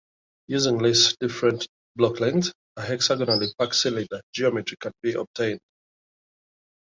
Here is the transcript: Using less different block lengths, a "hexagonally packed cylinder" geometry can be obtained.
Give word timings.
Using 0.47 0.79
less 0.79 1.15
different 1.19 1.67
block 1.95 2.19
lengths, 2.21 2.51
a 2.75 2.81
"hexagonally 2.81 3.55
packed 3.59 3.75
cylinder" 3.75 4.19
geometry 4.33 4.77
can 4.81 4.93
be 5.03 5.13
obtained. 5.13 5.59